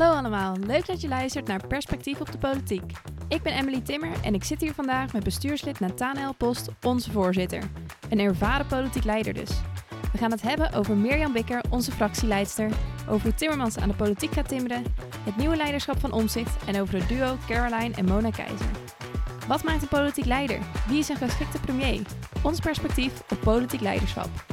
[0.00, 2.92] Hallo allemaal, leuk dat je luistert naar Perspectief op de Politiek.
[3.28, 7.62] Ik ben Emily Timmer en ik zit hier vandaag met bestuurslid Nathanael Post, onze voorzitter.
[8.10, 9.50] Een ervaren politiek leider dus.
[10.12, 12.70] We gaan het hebben over Mirjam Bikker, onze fractieleidster,
[13.08, 14.84] over hoe Timmermans aan de politiek gaat timmeren,
[15.24, 18.70] het nieuwe leiderschap van Omzicht en over het duo Caroline en Mona Keizer.
[19.48, 20.58] Wat maakt een politiek leider?
[20.88, 22.02] Wie is een geschikte premier?
[22.42, 24.49] Ons perspectief op politiek leiderschap.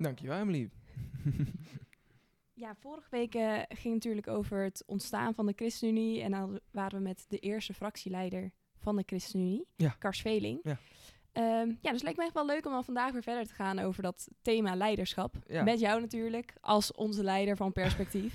[0.00, 0.70] Dankjewel, Emily.
[2.52, 6.22] Ja, vorige week eh, ging natuurlijk over het ontstaan van de ChristenUnie.
[6.22, 9.94] En dan waren we met de eerste fractieleider van de ChristenUnie, Ja.
[9.98, 10.60] Kars Veling.
[10.62, 10.78] Ja.
[11.32, 13.54] Ehm, ja, dus het leek me echt wel leuk om dan vandaag weer verder te
[13.54, 15.34] gaan over dat thema leiderschap.
[15.46, 15.62] Ja.
[15.62, 18.34] Met jou natuurlijk, als onze leider van Perspectief.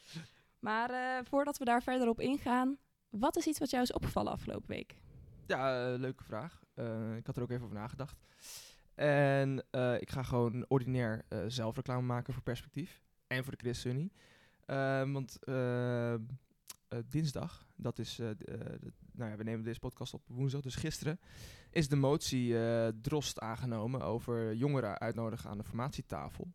[0.58, 4.32] maar eh, voordat we daar verder op ingaan, wat is iets wat jou is opgevallen
[4.32, 4.96] afgelopen week?
[5.46, 6.62] Ja, eh, leuke vraag.
[7.16, 8.20] Ik had er ook even over nagedacht.
[8.94, 13.02] En eh, ik ga gewoon ordinair eh, zelf reclame maken voor Perspectief.
[13.26, 14.12] En voor de ChristenUnie.
[14.66, 16.20] Ehm, want eh, eh,
[17.08, 18.16] dinsdag, dat is...
[19.12, 21.20] nou ja, we nemen deze podcast op woensdag, dus gisteren...
[21.70, 22.56] is de motie
[23.00, 26.52] Drost aangenomen over jongeren uitnodigen aan de formatietafel.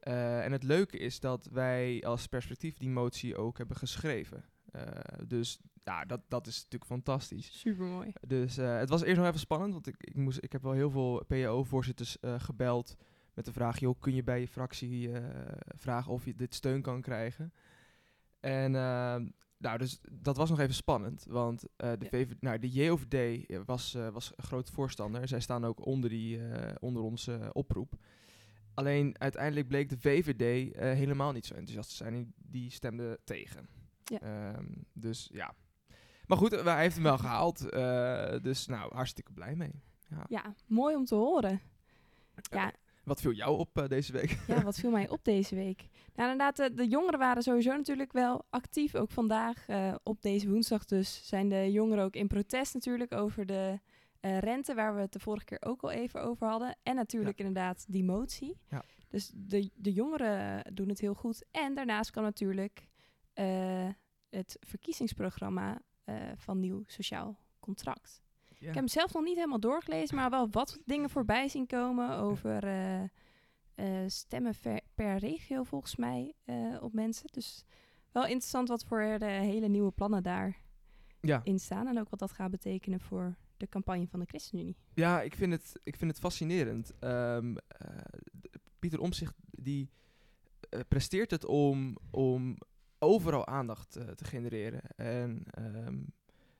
[0.00, 4.44] En het leuke is dat wij als Perspectief die motie ook hebben geschreven.
[4.74, 7.58] Eh, dus ja, dat, dat is natuurlijk fantastisch.
[7.60, 8.12] Super mooi.
[8.26, 10.72] Dus eh, het was eerst nog even spannend, want ik, ik, moest, ik heb wel
[10.72, 12.96] heel veel PO-voorzitters eh, gebeld
[13.34, 15.10] met de vraag, joh, kun je bij je fractie
[15.76, 17.52] vragen of je dit steun kan krijgen?
[18.40, 19.16] En eh,
[19.56, 22.08] nou, dus dat was nog even spannend, want de, Ja.
[22.08, 25.28] VV, nou, de JOVD was, was een groot voorstander.
[25.28, 26.40] Zij staan ook onder, die,
[26.80, 27.94] onder onze oproep.
[28.74, 32.14] Alleen uiteindelijk bleek de VVD helemaal niet zo enthousiast te zijn.
[32.14, 33.68] Die, die stemde tegen.
[34.04, 34.20] Ja.
[34.20, 35.54] Ehm, dus ja.
[36.26, 37.68] Maar goed, eh, hij heeft hem wel gehaald.
[37.68, 39.82] eh, dus nou, hartstikke blij mee.
[40.08, 40.24] Ja.
[40.28, 41.60] Ja, mooi om te horen.
[42.50, 42.72] Ja,
[43.04, 44.38] Wat viel jou op eh, deze week?
[44.46, 45.88] Ja, wat viel mij op deze week?
[46.14, 48.94] Nou, inderdaad, de, de jongeren waren sowieso natuurlijk wel actief.
[48.94, 49.66] Ook vandaag,
[50.02, 53.78] op deze woensdag dus, zijn de jongeren ook in protest natuurlijk over de
[54.20, 56.76] rente, waar we het de vorige keer ook al even over hadden.
[56.82, 58.56] En natuurlijk inderdaad die motie.
[58.68, 58.82] Ja.
[59.08, 61.44] Dus de, de jongeren doen het heel goed.
[61.50, 62.88] En daarnaast kan natuurlijk
[63.34, 63.88] eh,
[64.28, 68.22] het verkiezingsprogramma eh, van Nieuw Sociaal Contract.
[68.48, 68.56] Ja.
[68.58, 72.16] Ik heb hem zelf nog niet helemaal doorgelezen, maar wel wat dingen voorbij zien komen
[72.16, 72.64] over
[73.74, 76.34] eh, stemmen ver- per regio volgens mij
[76.80, 77.26] op mensen.
[77.32, 77.64] Dus
[78.12, 80.54] wel interessant wat voor de hele nieuwe plannen daarin
[81.20, 81.42] ja.
[81.56, 84.76] staan en ook wat dat gaat betekenen voor de campagne van de ChristenUnie.
[84.94, 86.92] Ja, ik vind het, ik vind het fascinerend.
[86.98, 87.88] Ehm, eh,
[88.78, 89.90] Pieter Omtzigt die
[90.88, 92.58] presteert het om, om
[93.04, 94.82] overal aandacht eh, te genereren.
[94.96, 96.00] En ehm,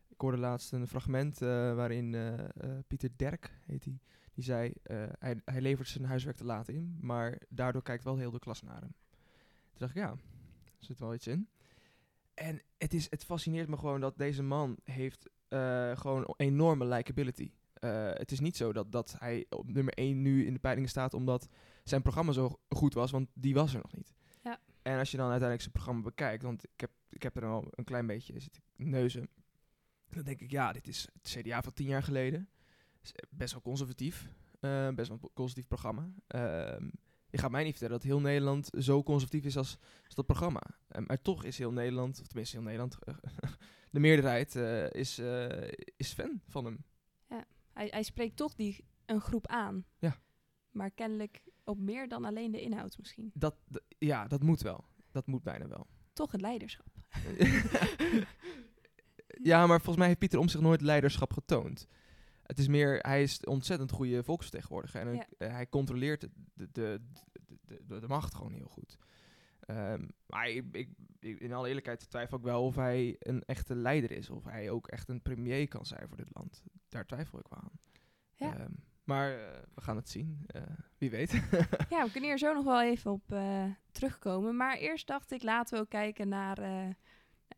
[0.09, 3.99] ik hoorde laatst een fragment eh, waarin eh, Pieter Derk, heet hij,
[4.34, 4.72] die zei,
[5.19, 8.62] hij, hij levert zijn huiswerk te laat in, maar daardoor kijkt wel heel de klas
[8.62, 8.94] naar hem.
[9.71, 11.49] Toen dacht ik, ja, er zit wel iets in.
[12.34, 15.31] En het, is, het fascineert me gewoon dat deze man heeft
[15.94, 17.50] gewoon enorme likability.
[18.15, 21.15] Het is niet zo dat, dat hij op nummer 1 nu in de peilingen staat
[21.15, 21.49] omdat
[21.84, 24.12] zijn programma zo goed was, want die was er nog niet.
[24.84, 24.91] Ja.
[24.93, 27.69] En als je dan uiteindelijk zijn programma bekijkt, want ik heb, ik heb er al
[27.71, 28.34] een klein beetje
[28.77, 29.28] neuzen,
[30.09, 32.49] dan denk ik, ja, dit is het CDA van tien jaar geleden.
[33.03, 34.28] Is best wel conservatief,
[34.61, 36.12] eh, best wel een conservatief programma.
[36.27, 36.89] Ehm,
[37.34, 40.62] je gaat mij niet vertellen dat heel Nederland zo conservatief is als, als dat programma.
[40.89, 42.99] Eh, maar toch is heel Nederland, of tenminste heel Nederland,
[43.91, 46.84] de meerderheid eh, is, eh, is fan van hem.
[47.72, 49.84] Hij, hij spreekt toch die, een groep aan.
[49.99, 50.16] Ja.
[50.71, 53.31] Maar kennelijk op meer dan alleen de inhoud misschien.
[53.35, 53.55] Dat,
[53.99, 54.85] ja, dat moet wel.
[55.11, 55.87] Dat moet bijna wel.
[56.13, 56.87] Toch het leiderschap.
[59.43, 61.87] ja, maar volgens mij heeft Pieter om zich nooit leiderschap getoond.
[62.43, 65.01] Het is meer, hij is ontzettend goede volksvertegenwoordiger.
[65.01, 65.27] En Ja.
[65.39, 66.31] eh, hij controleert de,
[66.72, 67.01] de,
[67.67, 68.99] de, de, macht gewoon heel goed.
[69.60, 70.89] Ehm, maar ik, ik,
[71.21, 74.31] ik- in alle eerlijkheid twijfel ik wel of hij een echte leider is.
[74.31, 76.63] Of hij ook echt een premier kan zijn voor dit land.
[76.89, 77.78] Daar twijfel ik wel aan.
[78.34, 78.57] Ja.
[78.59, 78.72] Ehm,
[79.04, 80.45] maar eh, we gaan het zien.
[80.47, 80.62] Eh,
[80.98, 81.33] wie weet.
[81.89, 84.56] Ja, we kunnen hier zo nog wel even op eh, terugkomen.
[84.56, 86.59] Maar eerst dacht ik, laten we ook kijken naar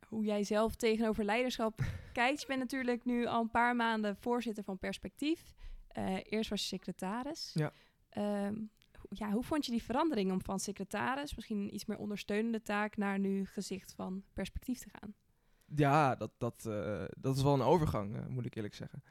[0.08, 1.80] hoe jij zelf tegenover leiderschap
[2.12, 2.40] kijkt.
[2.40, 5.54] Je bent natuurlijk nu al een paar maanden voorzitter van Perspectief.
[6.22, 7.50] Eerst was je secretaris.
[7.54, 7.72] Ja.
[8.08, 8.54] Ehm,
[9.10, 12.96] ja, hoe vond je die verandering om van secretaris, misschien een iets meer ondersteunende taak,
[12.96, 15.14] naar nu gezicht van Perspectief te gaan?
[15.74, 16.62] Ja, dat, dat,
[17.18, 19.02] dat is wel een overgang, moet ik eerlijk zeggen.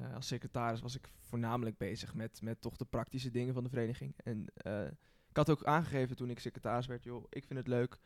[0.00, 3.68] Eh, als secretaris was ik voornamelijk bezig met, met toch de praktische dingen van de
[3.68, 4.14] vereniging.
[4.16, 4.86] En eh,
[5.28, 7.98] ik had ook aangegeven toen ik secretaris werd, joh, ik vind het leuk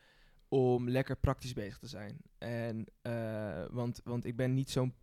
[0.49, 2.21] om lekker praktisch bezig te zijn.
[2.39, 4.95] En, eh, want, want ik ben niet zo'n...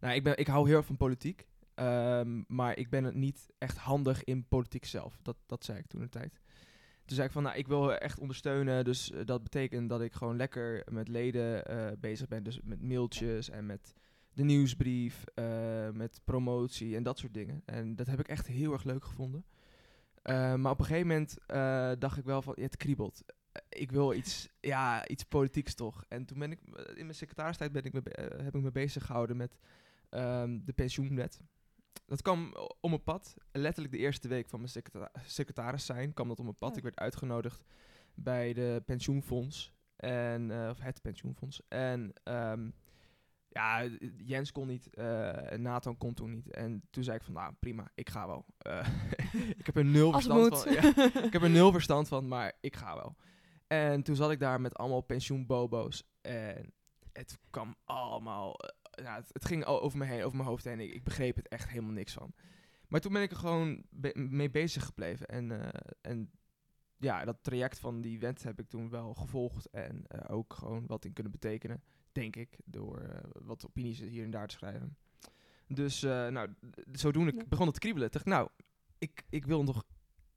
[0.00, 1.48] Nou, ik, ben, ik hou heel erg van politiek.
[1.74, 5.18] ehm, maar ik ben niet echt handig in politiek zelf.
[5.22, 6.40] Dat, dat zei ik toen de tijd.
[7.04, 8.84] Toen zei ik van, nou, ik wil echt ondersteunen.
[8.84, 11.64] Dus dat betekent dat ik gewoon lekker met leden
[12.00, 12.42] bezig ben.
[12.42, 13.94] Dus met mailtjes en met
[14.34, 17.62] de nieuwsbrief, eh, met promotie en dat soort dingen.
[17.64, 19.44] En dat heb ik echt heel erg leuk gevonden.
[20.22, 23.24] Eh, maar op een gegeven moment eh, dacht ik wel van, ja, het kriebelt.
[23.68, 26.04] Ik wil iets, ja, iets politieks toch.
[26.08, 26.58] En toen ben ik,
[26.94, 28.02] in mijn secretaristijd ben ik me,
[28.42, 29.58] heb ik me bezig gehouden met
[30.08, 31.40] ehm, de pensioenwet.
[32.06, 33.34] Dat kwam om mijn pad.
[33.52, 36.76] Letterlijk de eerste week van mijn secreta- secretaris zijn kwam dat om mijn pad.
[36.76, 37.64] Ik werd uitgenodigd
[38.14, 39.72] bij de pensioenfonds.
[39.96, 41.62] En, of het pensioenfonds.
[41.68, 42.68] En ehm,
[43.52, 44.94] ja, Jens kon niet.
[44.94, 46.50] en Nathan kon toen niet.
[46.50, 48.44] En toen zei ik van, nou prima, ik ga wel.
[48.58, 48.88] Eh,
[49.58, 50.62] ik heb er nul verstand moet.
[50.62, 50.72] van.
[50.72, 50.82] Ja,
[51.24, 53.16] ik heb er nul verstand van, maar ik ga wel.
[53.66, 56.02] En toen zat ik daar met allemaal pensioenbobo's.
[56.20, 56.72] En
[57.12, 58.56] het kwam allemaal...
[58.90, 60.80] ja, het, het ging over me heen, over mijn hoofd heen.
[60.80, 62.32] Ik, ik begreep het echt helemaal niks van.
[62.88, 65.26] Maar toen ben ik er gewoon be- mee bezig gebleven.
[65.26, 65.70] En,
[66.00, 66.30] en
[66.96, 69.70] ja, dat traject van die wet heb ik toen wel gevolgd.
[69.70, 72.58] En ook gewoon wat in kunnen betekenen, denk ik.
[72.64, 74.96] Door eh, wat opinies hier en daar te schrijven.
[75.66, 76.54] Dus eh, nou,
[76.92, 77.44] zodoende Ja.
[77.48, 78.06] begon het te kriebelen.
[78.06, 78.48] Ik dacht, nou,
[78.98, 79.84] ik, ik wil nog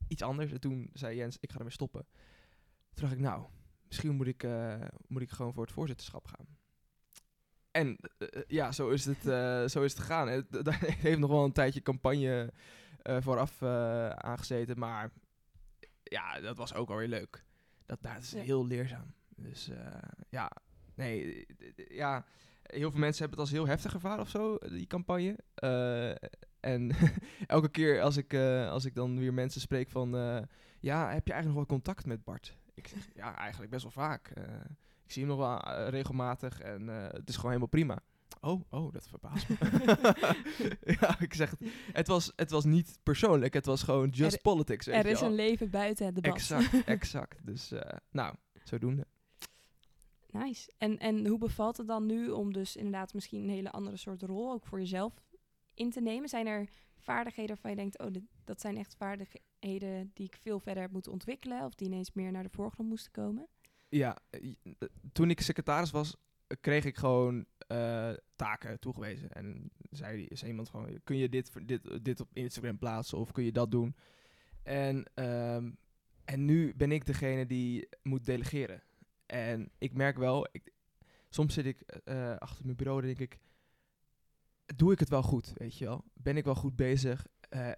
[0.08, 0.52] iets anders.
[0.52, 2.06] En toen zei Jens, ik ga ermee stoppen.
[2.92, 3.46] Toen dacht ik, nou,
[3.88, 6.46] misschien moet ik, eh, moet ik gewoon voor het voorzitterschap gaan.
[7.70, 7.96] En
[8.46, 9.22] ja, zo is het,
[9.70, 10.28] zo is het gegaan.
[10.36, 12.52] Het, daar heeft nog wel een tijdje campagne
[13.02, 13.62] vooraf
[14.16, 14.78] aangezeten.
[14.78, 15.12] Maar
[16.02, 17.44] ja, dat was ook alweer leuk.
[17.86, 18.40] Dat, dat is Ja.
[18.40, 19.14] heel leerzaam.
[19.36, 19.70] Dus
[20.28, 20.50] ja,
[20.94, 21.46] nee,
[21.88, 22.24] ja,
[22.62, 25.36] heel veel mensen hebben het als heel heftig ervaren of zo, die campagne.
[25.54, 26.10] Eh,
[26.60, 26.90] en
[27.46, 30.38] elke keer als ik, eh, als ik dan weer mensen spreek van, eh,
[30.80, 32.56] ja, heb je eigenlijk nog wel contact met Bart?
[32.74, 34.28] Ik zeg, ja, eigenlijk best wel vaak.
[35.04, 37.98] Ik zie hem nog wel regelmatig en het is gewoon helemaal prima.
[38.40, 39.56] Oh, oh, dat verbaast me.
[41.00, 41.60] ja, ik zeg het.
[41.92, 44.86] Het was, het was niet persoonlijk, het was gewoon just Er- politics.
[44.86, 46.34] er is een leven buiten het debat.
[46.34, 47.46] Exact, exact.
[47.46, 47.72] Dus,
[48.10, 49.06] nou, zodoende.
[50.42, 50.72] Nice.
[50.78, 54.22] En, en hoe bevalt het dan nu om dus inderdaad misschien een hele andere soort
[54.22, 55.12] rol ook voor jezelf
[55.74, 56.28] in te nemen?
[56.28, 60.82] Zijn er vaardigheden waarvan je denkt, oh, dat zijn echt vaardigheden die ik veel verder
[60.82, 63.46] heb moeten ontwikkelen of die ineens meer naar de voorgrond moesten komen?
[63.88, 64.54] Ja, eh,
[65.12, 66.16] toen ik secretaris was,
[66.60, 69.32] kreeg ik gewoon eh, taken toegewezen.
[69.32, 73.44] En zei, zei iemand gewoon, kun je dit, dit, dit op Instagram plaatsen of kun
[73.44, 73.94] je dat doen?
[74.62, 75.70] En, ehm,
[76.24, 78.82] en nu ben ik degene die moet delegeren.
[79.34, 80.72] En ik merk wel, ik,
[81.28, 83.38] soms zit ik eh, achter mijn bureau en denk ik,
[84.76, 86.04] doe ik het wel goed, weet je wel?
[86.12, 87.26] Ben ik wel goed bezig?
[87.48, 87.70] Eh,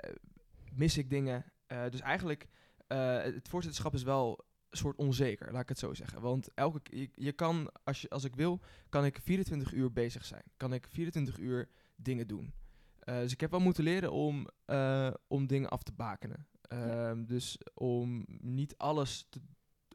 [0.73, 1.45] mis ik dingen?
[1.67, 2.47] Eh, dus eigenlijk,
[2.87, 6.21] eh, het voorzitterschap is wel een soort onzeker, laat ik het zo zeggen.
[6.21, 10.25] Want elke, je, je kan, als, je, als ik wil, kan ik 24 uur bezig
[10.25, 10.45] zijn.
[10.57, 12.55] Kan ik 24 uur dingen doen.
[12.99, 16.47] Eh, dus ik heb wel moeten leren om, eh, om dingen af te bakenen.
[16.61, 19.41] Ehm, Dus om niet alles te,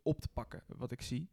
[0.03, 1.29] op te pakken wat ik zie.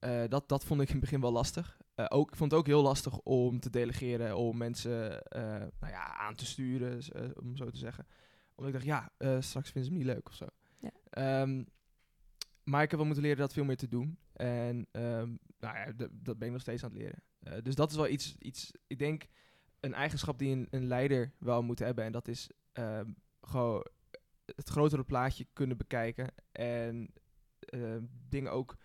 [0.00, 1.78] Eh, dat, dat vond ik in het begin wel lastig.
[1.94, 5.42] Eh, ook, ik vond het ook heel lastig om te delegeren, om mensen eh,
[5.80, 7.02] nou ja, aan te sturen,
[7.42, 8.06] om zo te zeggen.
[8.54, 10.46] Omdat ik dacht, ja, straks vinden ze me niet leuk of zo.
[10.78, 10.90] Ja.
[11.10, 11.64] Ehm,
[12.64, 14.18] maar ik heb wel moeten leren dat veel meer te doen.
[14.32, 17.22] En ehm, nou ja, dat ben ik nog steeds aan het leren.
[17.62, 19.26] Dus dat is wel iets, iets, ik denk,
[19.80, 22.04] een eigenschap die een, een leider wel moet hebben.
[22.04, 23.10] En dat is ehm,
[23.40, 23.86] gewoon
[24.44, 26.32] het grotere plaatje kunnen bekijken.
[26.52, 27.12] En
[28.28, 28.76] dingen ook,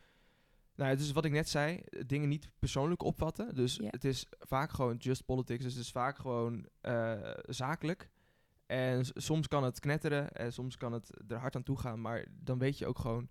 [0.76, 3.56] nou ja, dus wat ik net zei, dingen niet persoonlijk opvatten.
[3.56, 5.64] Dus het is vaak gewoon just politics.
[5.64, 8.10] Dus het is vaak gewoon eh, zakelijk.
[8.66, 12.02] En soms kan het knetteren en soms kan het er hard aan toe gaan.
[12.02, 13.30] Maar dan weet je ook gewoon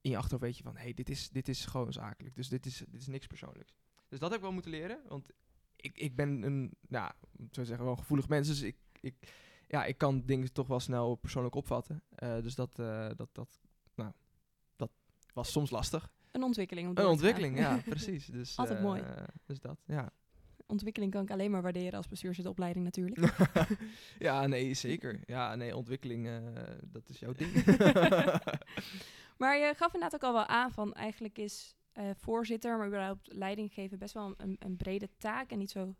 [0.00, 0.76] in je achterhoofd weet je van...
[0.76, 2.36] hé, hey, dit, is, dit is gewoon zakelijk.
[2.36, 3.74] Dus dit is, dit is niks persoonlijks.
[4.08, 5.00] Dus dat heb ik wel moeten leren.
[5.08, 5.32] Want
[5.76, 8.48] ik, ik ben een, nou, om zo te zeggen, wel een gevoelig mens.
[8.48, 9.14] Dus ik, ik,
[9.68, 12.02] ja, ik kan dingen toch wel snel persoonlijk opvatten.
[12.14, 13.60] Eh, dus dat, eh, dat, dat,
[13.94, 14.25] nou, dat
[15.36, 16.10] was soms lastig.
[16.32, 16.86] Een ontwikkeling.
[16.88, 18.26] Om Een door ontwikkeling, ja, precies.
[18.26, 19.02] Dus, Altijd eh, mooi.
[19.46, 20.12] Dus dat, ja.
[20.66, 23.36] Ontwikkeling kan ik alleen maar waarderen als bestuursopleiding natuurlijk.
[24.18, 25.20] ja, nee, zeker.
[25.26, 26.36] Ja, nee, ontwikkeling, eh,
[26.84, 27.52] dat is jouw ding.
[29.36, 33.32] Maar je gaf inderdaad ook al wel aan van eigenlijk is eh, voorzitter, maar überhaupt
[33.32, 35.94] leiding geven best wel een, een brede taak en niet zo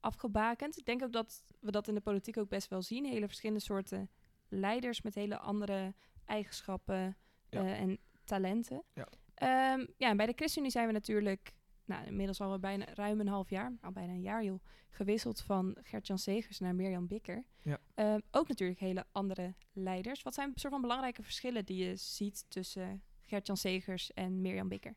[0.00, 0.78] afgebakend.
[0.78, 3.04] Ik denk ook dat we dat in de politiek ook best wel zien.
[3.04, 4.10] Hele verschillende soorten
[4.48, 7.16] leiders met hele andere eigenschappen
[7.50, 7.74] Ja.
[7.74, 8.82] en talenten.
[8.94, 9.08] Ja.
[9.34, 11.52] Ehm, ja, en bij de ChristenUnie zijn we natuurlijk
[11.84, 15.76] nou, inmiddels al bijna ruim een half jaar, al bijna een jaar joh, gewisseld van
[15.82, 17.44] Gert-Jan Segers naar Mirjam Bikker.
[17.62, 17.78] Ja.
[17.94, 20.22] Ehm, ook natuurlijk hele andere leiders.
[20.22, 24.94] Wat zijn soort van belangrijke verschillen die je ziet tussen Gert-Jan Segers en Mirjam Bikker?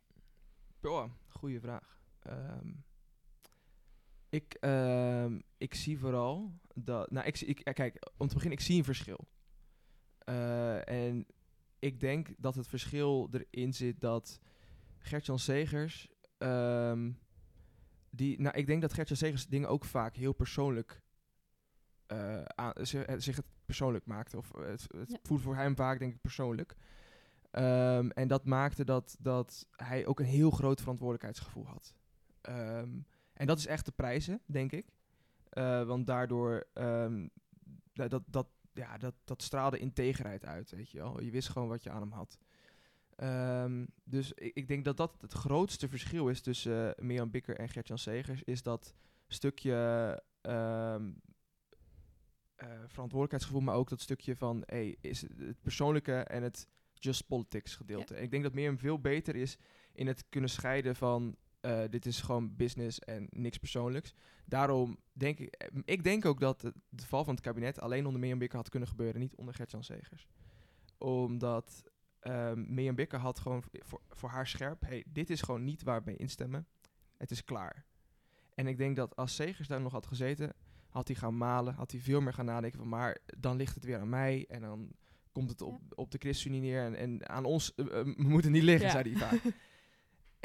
[0.80, 2.04] Boah, goede vraag.
[2.20, 2.72] Ehm,
[4.30, 4.58] ik,
[5.58, 7.12] ik zie vooral dat.
[7.12, 9.28] Nou, ik, kijk, om te beginnen, ik zie een verschil.
[10.26, 11.26] Eh, en
[11.80, 14.40] ik denk dat het verschil erin zit dat
[14.98, 16.10] Gertjan Segers.
[16.38, 17.12] ehm,
[18.10, 21.04] die, nou, ik denk dat Gertjan Segers dingen ook vaak heel persoonlijk.
[22.06, 24.38] eh, aan, zich, eh, zich het persoonlijk maakte.
[24.38, 25.18] Of het, het Ja.
[25.24, 26.76] voelde voor hem vaak, denk ik, persoonlijk.
[27.52, 31.96] Ehm, en dat maakte dat, dat hij ook een heel groot verantwoordelijkheidsgevoel had.
[32.42, 33.00] Ehm,
[33.34, 34.86] en dat is echt te prijzen, denk ik.
[35.50, 36.68] Eh, want daardoor,
[37.94, 41.22] dat, dat, ja, dat, dat straalde integerheid uit, weet je wel.
[41.22, 42.38] Je wist gewoon wat je aan hem had.
[43.16, 47.58] Ehm, dus ik, ik denk dat dat het grootste verschil is tussen uh, Mirjam Bikker
[47.58, 48.44] en Gertjan Segers.
[48.44, 48.94] Is dat
[49.28, 49.74] stukje
[50.42, 51.12] ehm,
[52.56, 57.76] eh, verantwoordelijkheidsgevoel, maar ook dat stukje van hey, is het, persoonlijke en het just politics
[57.76, 58.16] gedeelte.
[58.16, 59.58] En ik denk dat Mirjam veel beter is
[59.94, 64.14] in het kunnen scheiden van eh, dit is gewoon business en niks persoonlijks.
[64.46, 68.06] Daarom denk ik, eh, ik denk ook dat het, de val van het kabinet alleen
[68.06, 70.28] onder Mirjam Bikker had kunnen gebeuren, niet onder Gertjan Segers.
[70.98, 71.84] Omdat
[72.22, 76.00] um, Mirjam Bikker had gewoon voor, voor haar scherp, hey, dit is gewoon niet waar
[76.00, 76.68] we mee instemmen.
[77.18, 77.86] Het is klaar.
[78.56, 80.54] En ik denk dat als Segers daar nog had gezeten,
[80.90, 83.84] had hij gaan malen, had hij veel meer gaan nadenken van, maar dan ligt het
[83.84, 84.92] weer aan mij en dan
[85.32, 88.52] komt het op, op de ChristenUnie neer en, en aan ons, uh, uh, we moeten
[88.52, 88.92] niet liggen, Ja.
[88.92, 89.42] zei hij vaak.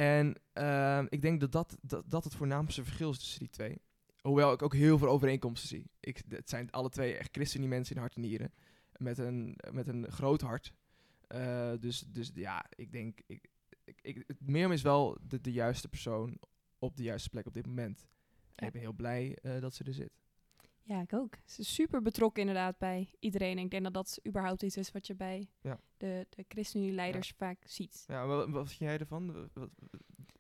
[0.01, 3.81] en uh, ik denk dat dat, dat dat het voornaamste verschil is tussen die twee.
[4.21, 5.91] Hoewel ik ook heel veel overeenkomsten zie.
[6.01, 8.53] Ik, het zijn alle twee echt ChristenUnie-mensen in hart en nieren.
[8.97, 10.73] Met een, met een groot hart.
[11.29, 13.21] Uh, dus, dus ja, ik denk...
[13.27, 13.51] Ik,
[13.85, 16.39] ik, ik, Mirjam is wel de, de juiste persoon
[16.79, 18.07] op de juiste plek op dit moment.
[18.55, 20.21] En ik ben heel blij uh, dat ze er zit.
[20.83, 21.35] Ja, ik ook.
[21.45, 23.59] Ze is super betrokken inderdaad bij iedereen.
[23.59, 25.81] Ik denk dat dat überhaupt iets is wat je bij Ja.
[25.97, 28.05] de, de ChristenUnie-leiders vaak ziet.
[28.07, 29.49] Ja, wat, wat vind jij ervan?
[29.53, 29.71] Wat,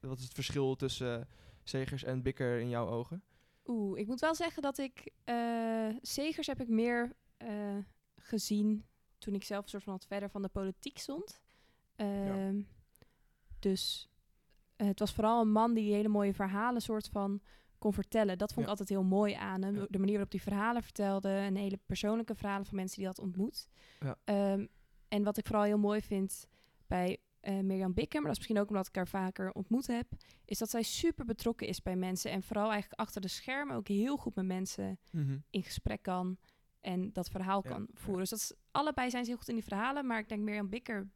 [0.01, 1.25] wat is het verschil tussen uh,
[1.63, 3.23] Segers en Bikker in jouw ogen?
[3.67, 5.13] Oeh, ik moet wel zeggen dat ik...
[5.25, 7.77] Uh, Segers heb ik meer uh,
[8.17, 8.85] gezien
[9.19, 11.41] toen ik zelf een soort van wat verder van de politiek stond.
[11.97, 12.53] Ja.
[13.59, 14.09] Dus
[14.77, 17.41] het was vooral een man die hele mooie verhalen soort van
[17.81, 18.39] kon vertellen.
[18.39, 19.87] Dat vond ik altijd heel mooi aan hem.
[19.89, 21.29] De manier waarop hij verhalen vertelde.
[21.29, 23.69] En hele persoonlijke verhalen van mensen die hij had ontmoet.
[23.99, 24.53] Ja.
[24.53, 24.69] Um,
[25.09, 26.47] en wat ik vooral heel mooi vind
[26.87, 30.07] bij uh, Mirjam Bikker, maar dat is misschien ook omdat ik haar vaker ontmoet heb,
[30.45, 32.31] is dat zij super betrokken is bij mensen.
[32.31, 35.45] En vooral eigenlijk achter de schermen ook heel goed met mensen Mm -hmm.
[35.51, 36.39] in gesprek kan.
[36.81, 38.01] En dat verhaal Ja, kan ja.
[38.01, 38.21] voeren.
[38.21, 40.07] Dus dat is, allebei zijn ze heel goed in die verhalen.
[40.07, 41.11] Maar ik denk Mirjam Bikker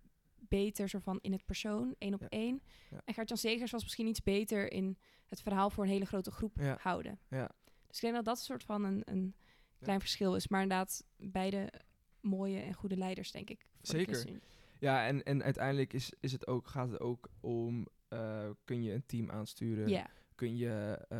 [0.48, 2.28] beter zo van in het persoon, één op Ja.
[2.28, 2.62] één.
[2.90, 3.00] Ja.
[3.04, 4.98] En Gert-Jan Segers was misschien iets beter in
[5.28, 6.76] het verhaal voor een hele grote groep Ja.
[6.80, 7.18] houden.
[7.28, 7.50] Ja.
[7.86, 9.34] Dus ik denk dat dat een soort van een, een
[9.80, 10.48] klein verschil is.
[10.48, 11.72] Maar inderdaad, beide
[12.20, 13.58] mooie en goede leiders, denk ik.
[13.80, 14.40] de Zeker.
[14.78, 18.92] Ja, en, en uiteindelijk is, is het ook, gaat het ook om, uh, kun je
[18.92, 19.88] een team aansturen?
[19.88, 21.18] Ja, Kun je, uh,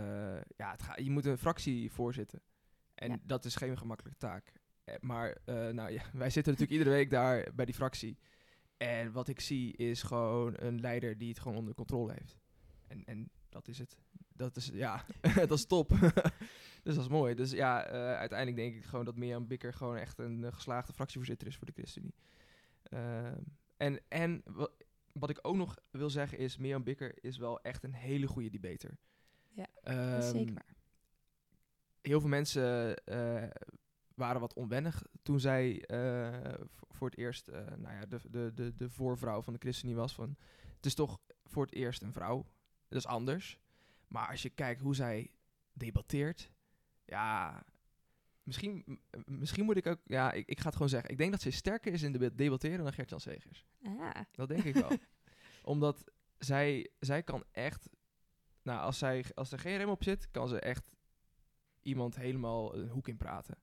[0.56, 2.42] ja, het ga, je moet een fractie voorzitten.
[2.94, 4.52] En dat is geen gemakkelijke taak.
[4.84, 8.18] Eh, Maar uh, nou, ja, wij zitten natuurlijk iedere week daar bij die fractie.
[8.76, 12.38] En wat ik zie is gewoon een leider die het gewoon onder controle heeft.
[12.86, 13.98] En, en dat is het.
[14.32, 15.04] Dat is, ja,
[15.48, 15.88] dat is top.
[16.82, 17.34] dus dat is mooi.
[17.34, 20.92] Dus ja, uh, uiteindelijk denk ik gewoon dat Mirjam Bikker gewoon echt een uh, geslaagde
[20.92, 22.14] fractievoorzitter is voor de ChristenUnie.
[22.90, 23.26] Uh,
[23.76, 24.70] en en wat,
[25.12, 28.50] wat ik ook nog wil zeggen is, Mirjam Bikker is wel echt een hele goede
[28.50, 28.96] debater.
[29.50, 30.64] Ja, um, is zeker.
[32.00, 33.42] Heel veel mensen uh,
[34.14, 36.54] waren wat onwennig toen zij uh,
[36.88, 40.14] voor het eerst uh, nou ja, de, de, de, de voorvrouw van de ChristenUnie was.
[40.14, 40.36] Van,
[40.76, 42.46] het is toch voor het eerst een vrouw.
[42.88, 43.58] Dat is anders.
[44.08, 45.30] Maar als je kijkt hoe zij
[45.72, 46.50] debatteert,
[47.04, 47.64] ja,
[48.42, 51.10] misschien, misschien moet ik ook, ja, ik, ik ga het gewoon zeggen.
[51.10, 53.64] Ik denk dat ze sterker is in de debatteren dan Gert-Jan Segers.
[53.82, 54.10] Ah.
[54.32, 54.90] Dat denk ik wel.
[55.72, 56.04] Omdat
[56.38, 57.88] zij, zij kan echt,
[58.62, 60.90] nou, als, zij, als er geen rem op zit, kan ze echt
[61.82, 63.58] iemand helemaal een hoek in praten.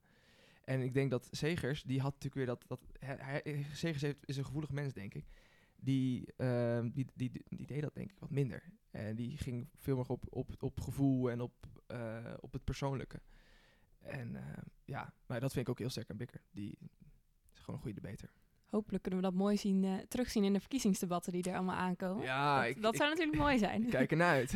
[0.64, 2.64] En ik denk dat Segers, die had natuurlijk weer dat...
[2.66, 5.24] dat hij, Segers heeft, is een gevoelig mens, denk ik.
[5.76, 8.62] Die, uh, die, die, die, die, deed dat denk ik wat minder.
[8.90, 13.20] En die ging veel meer op, op, op gevoel en op, uh, op het persoonlijke.
[13.98, 14.40] En uh,
[14.84, 16.40] ja, maar dat vind ik ook heel sterk aan Bikker.
[16.50, 16.78] Die
[17.52, 18.30] is gewoon een goede debater.
[18.66, 22.24] Hopelijk kunnen we dat mooi zien, uh, terugzien in de verkiezingsdebatten die er allemaal aankomen.
[22.24, 23.88] Ja, dat, ik, dat ik, zou natuurlijk mooi zijn.
[23.88, 24.54] Kijk ernaar uit.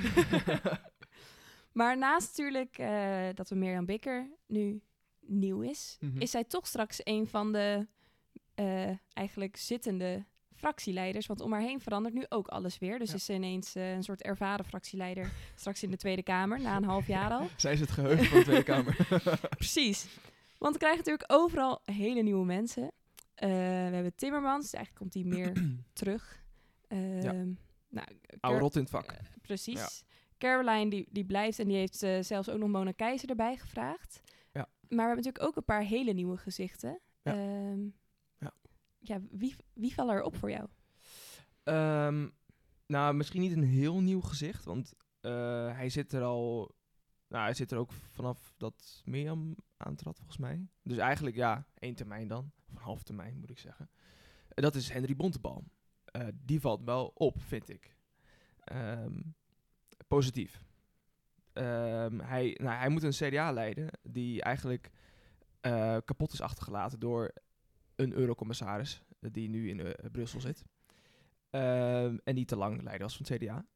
[1.78, 4.82] maar naast natuurlijk uh, dat we Mirjam Bikker nu
[5.28, 6.20] nieuw is, Mhm.
[6.20, 7.86] is zij toch straks een van de
[8.60, 11.26] uh, eigenlijk zittende fractieleiders.
[11.26, 12.98] Want om haar heen verandert nu ook alles weer.
[12.98, 13.14] Dus Ja.
[13.14, 15.30] is ze ineens eh, een soort ervaren fractieleider.
[15.54, 17.46] straks in de Tweede Kamer, na een half jaar al.
[17.56, 18.96] Zij is het geheugen van de Tweede Kamer.
[19.58, 20.06] Precies.
[20.58, 22.90] Want we krijgen natuurlijk overal hele nieuwe mensen.
[23.34, 25.52] Eh, we hebben Timmermans, dus eigenlijk komt hij meer
[26.00, 26.42] terug.
[26.88, 27.48] Ehm,
[27.88, 28.06] nou,
[28.40, 29.12] Oude rot in het vak.
[29.12, 30.04] eh, precies.
[30.38, 34.20] Caroline die, die blijft en die heeft eh, zelfs ook nog Mona Keizer erbij gevraagd.
[34.88, 37.00] Maar we hebben natuurlijk ook een paar hele nieuwe gezichten.
[37.22, 37.32] Ja.
[37.32, 37.80] Ehm,
[38.38, 38.52] Ja.
[38.98, 40.68] ja, wie, wie vallen er op voor jou?
[41.62, 42.28] Ehm,
[42.86, 46.74] nou, misschien niet een heel nieuw gezicht, want eh, hij zit er al...
[47.28, 50.66] Nou, hij zit er ook vanaf dat Mirjam aantrad, volgens mij.
[50.82, 52.52] Dus eigenlijk, ja, één termijn dan.
[52.66, 53.90] Of een half termijn, moet ik zeggen.
[54.48, 55.64] En dat is Henry Bontebal.
[56.04, 57.96] Eh, die valt wel op, vind ik.
[58.64, 59.20] Ehm,
[60.08, 60.64] positief.
[61.56, 64.90] Ehm, hij, nou, hij moet een CDA leiden die eigenlijk
[65.60, 67.32] eh, kapot is achtergelaten door
[67.94, 70.64] een eurocommissaris die nu in eh, Brussel zit.
[71.50, 73.66] Ehm, en die te lang leider was van het CDA.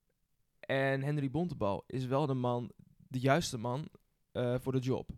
[0.61, 2.73] En Henry Bontebal is wel de man,
[3.09, 3.89] de juiste man
[4.33, 5.11] eh, voor de job.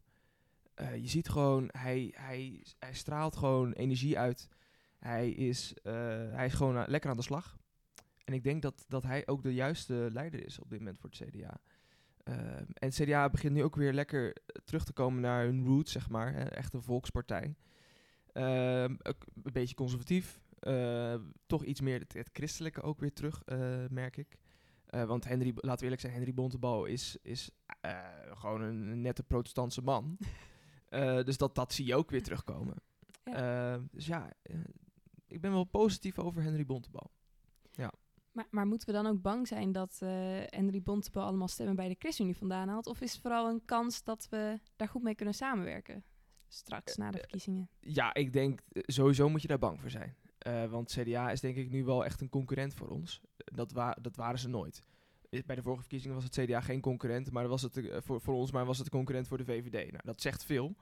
[0.76, 4.48] Je ziet gewoon, hij, hij, hij straalt gewoon energie uit.
[4.98, 7.56] Hij is, hij is gewoon lekker aan de slag.
[8.24, 11.10] En ik denk dat, dat hij ook de juiste leider is op dit moment voor
[11.10, 11.60] het CDA.
[12.22, 15.64] Ehm, en het CDA begint nu ook weer lekker eh, terug te komen naar hun
[15.64, 16.32] roots, zeg maar.
[16.32, 17.54] Hè, echt een volkspartij.
[18.32, 20.40] Ehm, ook een beetje conservatief.
[20.58, 21.14] Eh,
[21.46, 24.36] toch iets meer het, het christelijke ook weer terug, eh, merk ik.
[25.06, 27.50] Want Henry, laten we eerlijk zijn, Henry Bontebal is, is
[28.30, 30.18] gewoon een nette protestantse man.
[31.24, 32.74] Dus dat, dat zie je ook weer terugkomen.
[33.22, 34.32] Eh, dus ja,
[35.26, 37.10] ik ben wel positief over Henry Bontebal.
[38.32, 40.08] Maar, maar moeten we dan ook bang zijn dat eh
[40.46, 42.86] Henry Bontebal allemaal stemmen bij de ChristenUnie vandaan haalt?
[42.86, 46.04] Of is het vooral een kans dat we daar goed mee kunnen samenwerken?
[46.48, 47.68] Straks, na de Eh, verkiezingen.
[47.80, 50.14] Ja, ik denk eh, sowieso moet je daar bang voor zijn.
[50.38, 53.20] Eh, want CDA is denk ik nu wel echt een concurrent voor ons.
[53.36, 54.82] Dat, wa dat waren ze nooit.
[55.30, 58.20] Eh, Bij de vorige verkiezingen was het CDA geen concurrent, maar was het eh, voor,
[58.20, 59.72] voor ons maar was het een concurrent voor de VVD.
[59.90, 60.74] Nou, dat zegt veel.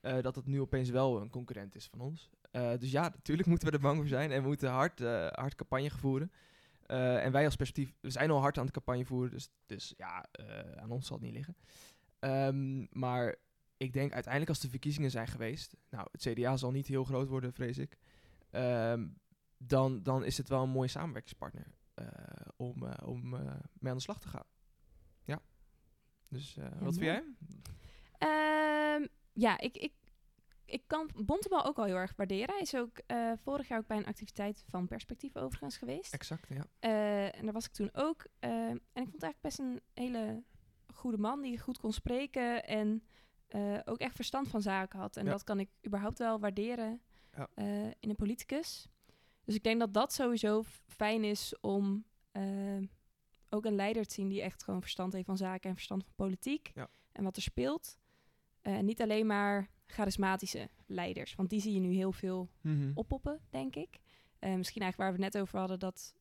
[0.00, 2.30] eh, dat het nu opeens wel een concurrent is van ons.
[2.50, 5.26] Eh, dus ja, natuurlijk moeten we er bang voor zijn en we moeten hard, eh,
[5.30, 6.32] hard campagne voeren.
[6.90, 9.94] Eh, en wij als perspectief, we zijn al hard aan het campagne voeren, dus, dus
[9.96, 11.56] ja, eh, aan ons zal het niet liggen.
[12.18, 13.36] Ehm, maar
[13.76, 17.28] ik denk uiteindelijk als de verkiezingen zijn geweest, nou, het CDA zal niet heel groot
[17.28, 17.98] worden, vrees ik.
[18.50, 19.08] Ehm,
[19.56, 22.06] dan, dan is het wel een mooie samenwerkingspartner eh,
[22.56, 23.28] om, om
[23.78, 24.46] mee aan de slag te gaan.
[25.24, 25.42] Ja.
[26.28, 27.24] Dus wat vind jij?
[28.18, 29.92] Ehm, ja, ik, ik,
[30.70, 32.48] ik kan Bontebal ook al heel erg waarderen.
[32.54, 36.14] Hij is ook eh, vorig jaar ook bij een activiteit van Perspectief overigens geweest.
[36.14, 36.64] Exact, ja.
[36.78, 38.26] Eh, en daar was ik toen ook.
[38.38, 40.42] Eh, en ik vond het eigenlijk best een hele
[40.94, 43.02] goede man die goed kon spreken en
[43.84, 45.16] ook echt verstand van zaken had.
[45.16, 45.30] En Ja.
[45.30, 47.00] dat kan ik überhaupt wel waarderen
[47.36, 47.48] Ja.
[48.00, 48.88] in een politicus.
[49.44, 52.04] Dus ik denk dat dat sowieso fijn is om
[53.48, 56.12] ook een leider te zien die echt gewoon verstand heeft van zaken en verstand van
[56.16, 56.88] politiek Ja.
[57.12, 57.98] en wat er speelt.
[58.60, 62.90] En niet alleen maar charismatische leiders, want die zie je nu heel veel Mhm.
[62.94, 63.98] oppoppen, denk ik.
[64.38, 66.14] Eh, misschien eigenlijk waar we het net over hadden, dat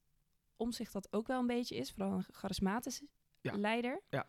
[0.58, 1.91] omzicht dat ook wel een beetje is.
[1.91, 3.08] Vooral een charismatische
[3.41, 3.58] Ja.
[3.58, 4.01] leider.
[4.10, 4.25] Ja.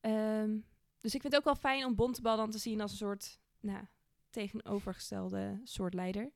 [0.00, 0.58] Ehm,
[0.98, 3.38] dus ik vind het ook wel fijn om Bontebal dan te zien als een soort
[3.60, 3.84] nou,
[4.30, 6.30] tegenovergestelde soort leider.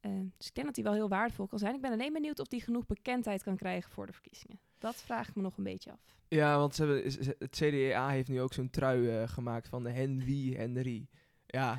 [0.00, 1.74] Ehm, dus ik denk dat hij wel heel waardevol kan zijn.
[1.74, 4.60] Ik ben alleen benieuwd of hij genoeg bekendheid kan krijgen voor de verkiezingen.
[4.78, 6.18] Dat vraag ik me nog een beetje af.
[6.28, 7.04] Ja, want ze hebben,
[7.38, 11.08] het CDA heeft nu ook zo'n trui eh, gemaakt van de Henry Henry.
[11.46, 11.78] Ja.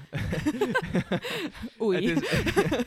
[1.81, 2.09] Oei.
[2.09, 2.29] Het is,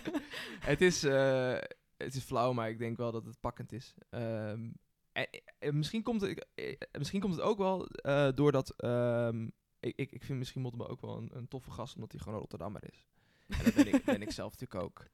[0.71, 1.59] het, is, eh,
[1.97, 3.95] het is flauw, maar ik denk wel dat het pakkend is.
[4.11, 4.71] Ehm,
[5.13, 5.27] en,
[5.59, 6.47] en misschien, komt het,
[6.99, 8.75] misschien komt het ook wel eh, doordat...
[8.77, 9.49] ehm,
[9.81, 12.35] ik, ik, ik vind misschien Mottema ook wel een, een toffe gast, omdat hij gewoon
[12.35, 13.07] een Rotterdammer is.
[13.49, 15.07] En dat ben ik, ben ik zelf natuurlijk ook.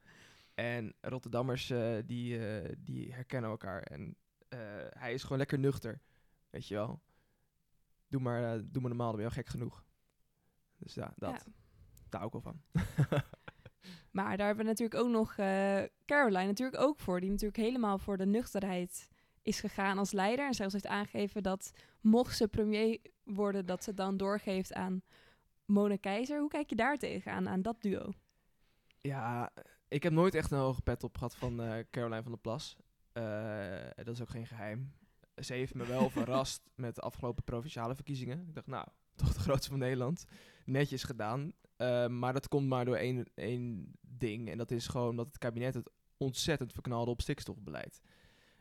[0.55, 3.83] En Rotterdammers, eh, die, eh, die herkennen elkaar.
[3.83, 4.17] En
[4.49, 4.59] eh,
[4.89, 6.01] hij is gewoon lekker nuchter,
[6.51, 7.03] weet je wel.
[8.09, 9.85] Doe maar, doe maar normaal, dan ben je al gek genoeg.
[10.77, 11.45] Dus ja, dat.
[11.47, 11.53] Ja.
[12.09, 12.61] Daar ook wel van.
[14.11, 15.35] Maar daar hebben we natuurlijk ook nog
[16.07, 17.21] Caroline natuurlijk ook voor.
[17.21, 19.09] Die natuurlijk helemaal voor de nuchterheid
[19.43, 20.47] is gegaan als leider.
[20.47, 25.03] En zelfs heeft aangegeven dat mocht ze premier worden, dat ze dan doorgeeft aan
[25.65, 26.41] Mona Keizer.
[26.41, 28.13] Hoe kijk je daar tegenaan, aan dat duo?
[29.01, 29.53] Ja,
[29.91, 32.77] ik heb nooit echt een hoge pet op gehad van eh, Caroline van der Plas.
[33.13, 34.93] Eh, dat is ook geen geheim.
[35.37, 38.45] Ze heeft me wel verrast met de afgelopen provinciale verkiezingen.
[38.49, 40.25] Ik dacht, nou, toch de grootste van Nederland.
[40.65, 41.53] Netjes gedaan.
[41.77, 44.51] Eh, maar dat komt maar door één, één ding.
[44.51, 48.01] En dat is gewoon dat het kabinet het ontzettend verknalde op stikstofbeleid.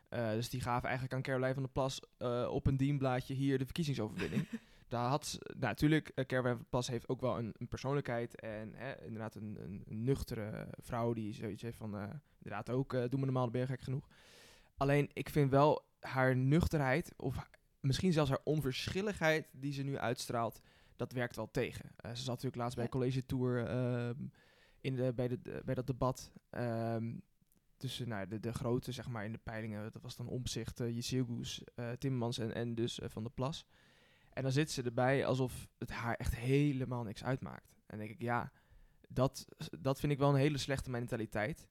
[0.08, 2.00] Eh, dus die gaven eigenlijk aan Caroline van der Plas
[2.48, 4.46] op een dienblaadje hier de verkiezingsoverwinning.
[4.90, 9.04] daar had ze, nou, natuurlijk, uh, Pas heeft ook wel een, een persoonlijkheid en hè,
[9.04, 12.02] inderdaad een, een, nuchtere vrouw die zoiets heeft van, uh,
[12.36, 14.08] inderdaad ook, uh, doe me normaal, ben je gek genoeg.
[14.76, 17.48] Alleen, ik vind wel haar nuchterheid, of
[17.80, 20.60] misschien zelfs haar onverschilligheid die ze nu uitstraalt,
[20.96, 21.90] dat werkt wel tegen.
[22.02, 24.24] ze zat natuurlijk laatst bij College Tour ehm,
[24.80, 26.30] in de, bij, de, bij dat debat.
[26.50, 27.22] Um,
[27.76, 29.92] tussen nou, de, de grote, zeg maar, in de peilingen.
[29.92, 33.66] Dat was dan Omzicht, uh, Jezilgoes, uh, Timmermans en, en dus uh, Van der Plas.
[34.32, 37.68] En dan zit ze erbij alsof het haar echt helemaal niks uitmaakt.
[37.68, 38.52] En dan denk ik, ja,
[39.08, 39.46] dat,
[39.80, 41.68] dat vind ik wel een hele slechte mentaliteit.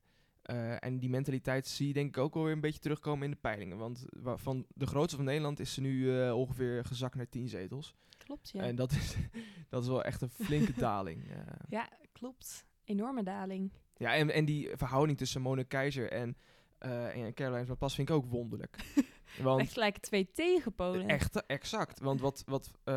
[0.80, 3.78] en die mentaliteit zie je denk ik ook alweer een beetje terugkomen in de peilingen.
[3.78, 7.96] Want van de grootste van Nederland is ze nu ongeveer gezakt naar tien zetels.
[8.18, 8.62] Klopt, ja.
[8.62, 9.16] En dat is,
[9.70, 11.32] dat is wel echt een flinke daling.
[11.70, 12.66] Ja, klopt.
[12.84, 13.72] Enorme daling.
[13.96, 16.38] Ja, en, en die verhouding tussen Mona Keizer en,
[16.80, 18.78] uh, en Caroline van Pas vind ik ook wonderlijk.
[19.42, 21.08] want echt gelijk twee tegenpolen.
[21.08, 22.00] Echt, exact.
[22.00, 22.96] Want wat, wat uh,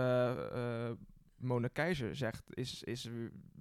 [0.54, 0.90] uh,
[1.36, 3.08] Mona Keizer zegt, is, is,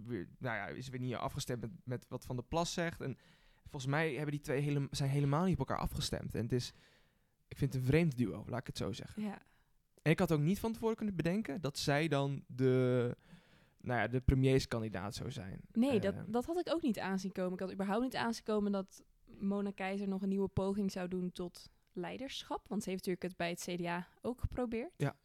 [0.06, 3.02] weer, nou ja, is weer niet afgestemd met, met wat Van der Plas zegt.
[3.02, 3.18] En
[3.62, 6.36] volgens mij hebben die twee hele, zijn helemaal niet op elkaar afgestemd.
[6.36, 6.74] En het is,
[7.48, 9.24] ik vind het een vreemd duo, laat ik het zo zeggen.
[9.24, 9.42] Ja.
[10.02, 13.16] En ik had ook niet van tevoren kunnen bedenken dat zij dan de
[13.82, 15.62] nou ja, de premierskandidaat zou zijn.
[15.74, 17.54] Nee, dat, ehm, dat had ik ook niet aanzien komen.
[17.54, 19.04] Ik had überhaupt niet aanzien komen dat
[19.40, 22.68] Mona Keizer nog een nieuwe poging zou doen tot leiderschap.
[22.68, 24.94] Want ze heeft natuurlijk het bij het CDA ook geprobeerd.
[24.98, 25.16] Ja.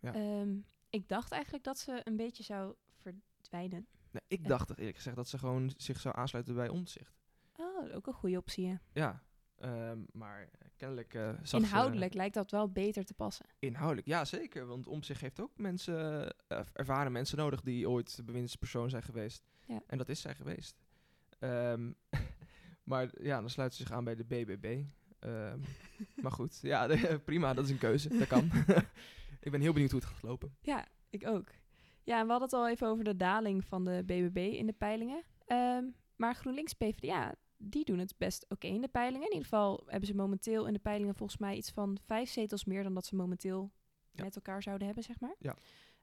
[0.00, 0.14] ja.
[0.14, 0.56] Ehm,
[0.90, 3.86] ik dacht eigenlijk dat ze een beetje zou verdwijnen.
[4.10, 7.14] Nee, ik dacht eerlijk gezegd dat ze gewoon zich zou aansluiten bij Omzicht.
[7.56, 8.80] Oh, ook een goede optie, ja.
[8.92, 9.22] Ja,
[9.60, 13.46] um, maar kennelijk uh, Inhoudelijk lijkt dat wel beter te passen.
[13.58, 14.66] Inhoudelijk, ja zeker.
[14.66, 19.42] Want om zich heeft ook mensen, uh, ervaren mensen nodig die ooit bewindspersoon zijn geweest.
[19.66, 19.82] Ja.
[19.86, 20.76] En dat is zij geweest.
[21.38, 21.96] Um,
[22.90, 24.82] maar ja, dan sluit ze zich aan bij de BBB.
[25.20, 25.62] Um,
[26.22, 26.88] maar goed, ja,
[27.24, 28.18] prima, dat is een keuze.
[28.18, 28.50] Dat kan.
[29.46, 30.56] ik ben heel benieuwd hoe het gaat lopen.
[30.60, 31.48] Ja, ik ook.
[32.02, 35.22] Ja, we hadden het al even over de daling van de BBB in de peilingen.
[35.46, 39.26] Um, maar GroenLinks PvdA, die doen het best oké in de peilingen.
[39.26, 42.64] In ieder geval hebben ze momenteel in de peilingen volgens mij iets van vijf zetels
[42.64, 43.72] meer dan dat ze momenteel
[44.10, 45.36] met elkaar zouden hebben, zeg maar.
[45.38, 45.56] Ja.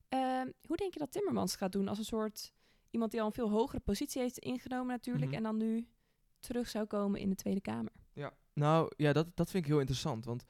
[0.10, 2.54] Uh, hoe denk je dat Timmermans gaat doen als een soort
[2.90, 5.46] iemand die al een veel hogere positie heeft ingenomen natuurlijk mm -hmm.
[5.46, 5.88] en dan nu
[6.40, 7.92] terug zou komen in de Tweede Kamer?
[8.54, 10.46] Nou ja, dat, dat vind ik heel interessant, want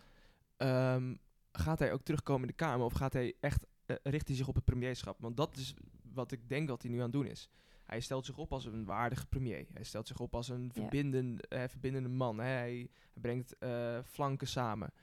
[0.57, 1.19] um,
[1.51, 4.47] gaat hij ook terugkomen in de Kamer of gaat hij echt uh, richt hij zich
[4.47, 5.17] op het premierschap?
[5.19, 5.73] Want dat is
[6.13, 7.49] wat ik denk dat hij nu aan het doen is.
[7.85, 9.65] Hij stelt zich op als een waardige premier.
[9.73, 11.63] Hij stelt zich op als een verbinden, ja.
[11.63, 12.39] uh, verbindende man.
[12.39, 12.45] Hè.
[12.45, 14.93] Hij, brengt uh, flanken samen.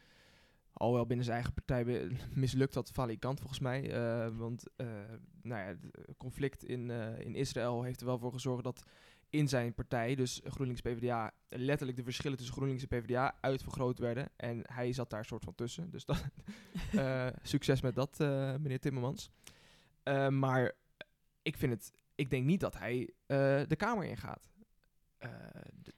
[0.72, 3.94] Alhoewel binnen zijn eigen partij mislukt dat valikant volgens mij.
[3.94, 4.64] Uh, want
[5.42, 8.84] nou ja, het conflict in, in Israël heeft er wel voor gezorgd dat
[9.30, 14.28] in zijn partij, dus GroenLinks PvdA, letterlijk de verschillen tussen GroenLinks en PvdA uitvergroot werden.
[14.36, 15.90] En hij zat daar soort van tussen.
[15.90, 16.24] Dus dat,
[17.42, 19.30] succes met dat, meneer Timmermans.
[20.28, 20.72] maar
[21.42, 23.10] ik vind het ik denk niet dat hij
[23.66, 24.50] de Kamer ingaat.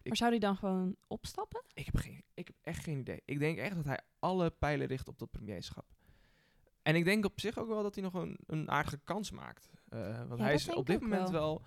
[0.02, 1.62] Maar zou hij dan gewoon opstappen?
[1.74, 3.22] Ik heb, geen, ik heb echt geen idee.
[3.24, 5.86] Ik denk echt dat hij alle pijlen richt op dat premierschap.
[6.82, 9.70] En ik denk op zich ook wel dat hij nog een, een aardige kans maakt.
[10.28, 11.40] Want ja, hij is op dit moment wel.
[11.40, 11.62] wel.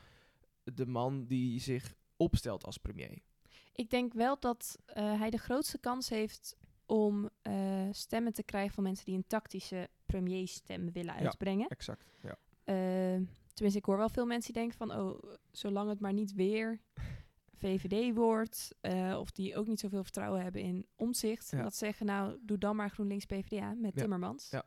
[0.73, 3.19] De man die zich opstelt als premier.
[3.73, 7.29] Ik denk wel dat hij de grootste kans heeft om
[7.91, 11.59] stemmen te krijgen van mensen die een tactische premierstem willen uitbrengen.
[11.59, 12.05] Ja, exact.
[12.21, 12.37] Ja.
[13.53, 14.99] Tenminste, ik hoor wel veel mensen die denken van...
[14.99, 16.79] oh, zolang het maar niet weer
[17.55, 18.75] VVD wordt...
[18.81, 21.51] Uh, of die ook niet zoveel vertrouwen hebben in omzicht...
[21.51, 21.61] Ja.
[21.61, 24.01] dat zeggen, nou, doe dan maar GroenLinks PvdA met ja.
[24.01, 24.49] Timmermans.
[24.49, 24.63] Ja.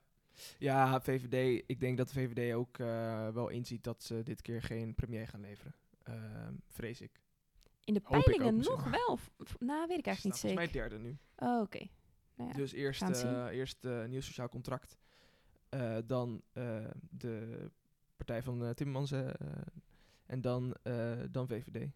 [0.58, 1.64] ja, VVD...
[1.66, 2.76] Ik denk dat de VVD ook
[3.34, 3.84] wel inziet...
[3.84, 5.74] dat ze dit keer geen premier gaan leveren.
[6.09, 6.14] Uh,
[6.66, 7.23] vrees ik.
[7.85, 9.18] In de Hoop peilingen nog wel?
[9.59, 10.57] Nou, weet ik eigenlijk niet zeker.
[10.57, 11.18] Volgens mij derde nu.
[11.37, 11.62] Oh, oké.
[11.62, 11.90] Okay.
[12.35, 14.99] Nou dus eerst, eerst nieuw sociaal contract...
[16.07, 16.42] dan
[17.11, 17.71] de
[18.16, 19.12] partij van Timmermans
[20.27, 20.77] en dan,
[21.31, 21.90] dan VVD.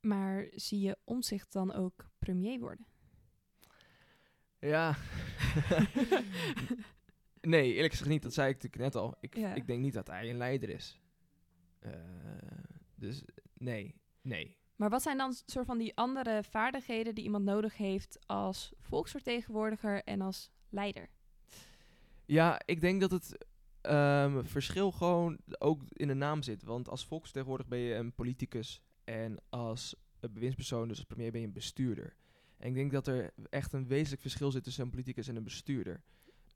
[0.00, 2.86] Maar zie je omzicht dan ook premier worden?
[4.58, 4.96] Ja.
[7.40, 8.22] nee, eerlijk gezegd niet.
[8.22, 9.16] Dat zei ik natuurlijk net al.
[9.20, 9.54] Ik, ja.
[9.54, 11.00] ik denk niet dat hij een leider is.
[12.94, 13.22] Dus
[13.54, 14.56] nee, nee.
[14.76, 20.02] Maar wat zijn dan soort van die andere vaardigheden die iemand nodig heeft als volksvertegenwoordiger
[20.02, 21.08] en als leider?
[22.24, 23.46] Ja, ik denk dat het
[23.82, 26.62] um, verschil gewoon ook in de naam zit.
[26.62, 31.46] Want als volksvertegenwoordiger ben je een politicus en als bewindspersoon, dus als premier, ben je
[31.46, 32.16] een bestuurder.
[32.56, 35.44] En ik denk dat er echt een wezenlijk verschil zit tussen een politicus en een
[35.44, 36.02] bestuurder.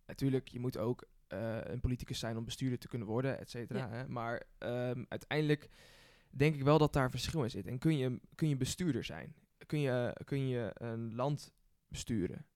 [0.06, 3.96] Natuurlijk, je moet ook uh, een politicus zijn om bestuurder te kunnen worden, et cetera.
[3.96, 4.06] Ja.
[4.08, 5.68] Maar um, uiteindelijk
[6.30, 7.66] denk ik wel dat daar verschil in zit.
[7.66, 9.34] En kun je, kun je bestuurder zijn?
[9.66, 11.52] Kun je, kun je een land
[11.88, 12.46] besturen?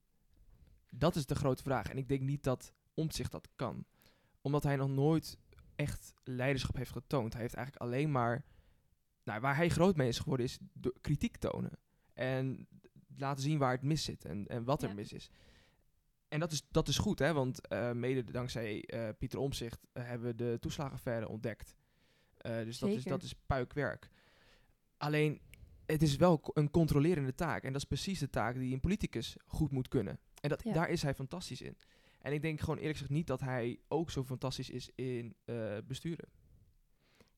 [0.91, 1.89] Dat is de grote vraag.
[1.89, 3.85] En ik denk niet dat omzicht dat kan.
[4.41, 5.39] Omdat hij nog nooit
[5.77, 7.33] echt leiderschap heeft getoond.
[7.33, 8.45] Hij heeft eigenlijk alleen maar...
[9.25, 10.59] Nou, waar hij groot mee is geworden is
[11.01, 11.79] kritiek tonen.
[12.13, 12.69] En
[13.17, 14.95] laten zien waar het mis zit en, en wat er Ja.
[14.95, 15.31] mis is.
[16.31, 17.33] En dat is, dat is goed, hè?
[17.33, 21.77] want eh, mede dankzij eh, Pieter Omzicht hebben we de toeslagenaffaire ontdekt.
[22.37, 24.09] Eh, dus dat is, dat is puikwerk.
[24.97, 25.41] Alleen,
[25.87, 27.63] het is wel een controlerende taak.
[27.63, 30.19] En dat is precies de taak die een politicus goed moet kunnen.
[30.41, 30.73] En dat, Ja.
[30.73, 31.77] daar is hij fantastisch in.
[32.21, 35.77] En ik denk gewoon eerlijk gezegd niet dat hij ook zo fantastisch is in eh,
[35.87, 36.29] besturen.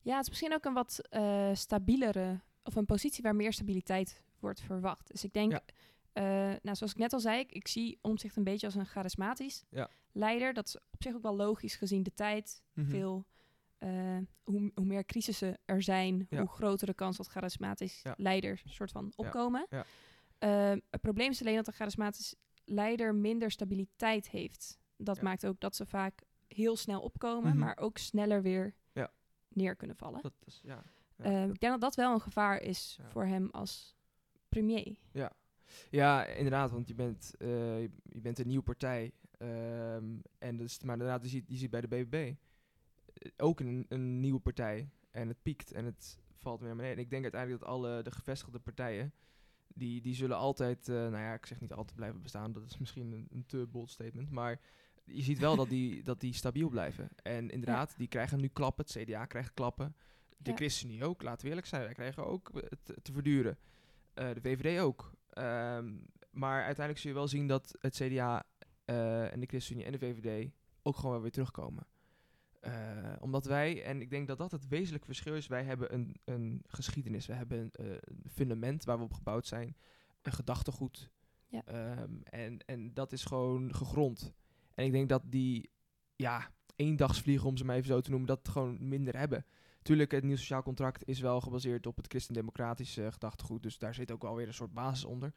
[0.01, 4.21] Ja, het is misschien ook een wat eh, stabielere, of een positie waar meer stabiliteit
[4.39, 5.07] wordt verwacht.
[5.11, 5.63] Dus ik denk, Ja.
[6.13, 6.23] Eh,
[6.61, 9.63] nou, zoals ik net al zei, ik, ik zie Omtzigt een beetje als een charismatisch
[9.69, 9.89] Ja.
[10.11, 10.53] leider.
[10.53, 12.61] Dat is op zich ook wel logisch gezien de tijd.
[12.73, 12.89] Mhm.
[12.89, 13.25] Veel,
[13.77, 16.39] eh, hoe, hoe meer crisissen er zijn, Ja.
[16.39, 18.13] hoe groter de kans dat charismatisch Ja.
[18.17, 19.65] leiders soort van opkomen.
[19.69, 19.85] Ja.
[20.37, 24.79] Eh, het probleem is alleen dat een charismatisch leider minder stabiliteit heeft.
[24.97, 27.59] Dat maakt ook dat ze vaak heel snel opkomen, Mhm.
[27.59, 29.11] maar ook sneller weer Ja.
[29.47, 30.21] neer kunnen vallen.
[30.21, 30.61] Dat is,
[31.51, 33.95] ik denk dat dat wel een gevaar is voor hem als
[34.49, 34.97] premier.
[35.11, 35.31] Ja,
[36.37, 39.11] inderdaad, want je bent, eh, je bent een nieuwe partij.
[39.37, 40.05] ehm,
[40.39, 42.13] en dus, maar inderdaad, je ziet, je ziet bij de BBB
[43.13, 44.89] eh, ook een, een nieuwe partij.
[45.11, 46.97] En het piekt en het valt weer naar beneden.
[46.97, 49.13] En ik denk uiteindelijk dat alle de gevestigde partijen,
[49.67, 52.53] die, die zullen altijd, eh, nou ja, ik zeg niet altijd blijven bestaan.
[52.53, 54.29] Dat is misschien een, een te bold statement.
[54.31, 54.59] Maar
[55.05, 57.09] je ziet wel dat die, dat die stabiel blijven.
[57.23, 58.85] En inderdaad, die krijgen nu klappen.
[58.85, 59.95] Het CDA krijgt klappen.
[60.37, 60.55] De Ja.
[60.55, 61.83] ChristenUnie ook, laten we eerlijk zijn.
[61.83, 62.51] Wij krijgen ook
[62.83, 63.57] te, te verduren.
[64.13, 65.13] De VVD ook.
[65.33, 65.95] Ehm,
[66.31, 68.43] maar uiteindelijk zul je wel zien dat het CDA
[68.85, 71.87] eh, en de ChristenUnie en de VVD ook gewoon wel weer terugkomen.
[72.59, 76.15] Eh, omdat wij, en ik denk dat dat het wezenlijke verschil is, wij hebben een,
[76.25, 79.75] een geschiedenis, we hebben een, eh, een fundament waar we op gebouwd zijn,
[80.21, 81.09] een gedachtegoed.
[81.47, 81.61] Ja.
[81.65, 84.33] Ehm, en, en dat is gewoon gegrond.
[84.75, 85.69] En ik denk dat die,
[86.15, 89.45] ja, eendagsvliegen, om ze maar even zo te noemen, dat gewoon minder hebben.
[89.83, 94.11] Tuurlijk, het nieuw sociaal contract is wel gebaseerd op het christendemocratische gedachtegoed, dus daar zit
[94.11, 95.33] ook wel weer een soort basis onder.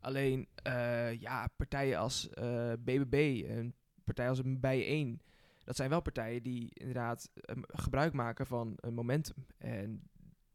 [0.00, 3.74] Alleen, eh, ja, partijen als eh, BBB en
[4.04, 5.20] partijen als een Bijeen,
[5.64, 9.46] dat zijn wel partijen die inderdaad eh, gebruik maken van een momentum.
[9.58, 10.02] En